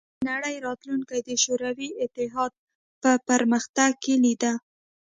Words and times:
د 0.17 0.21
نړۍ 0.31 0.55
راتلونکې 0.65 1.17
د 1.21 1.29
شوروي 1.43 1.89
اتحاد 2.03 2.51
په 3.01 3.11
پرمختګ 3.29 3.91
کې 4.03 4.13
لیده 4.23 4.53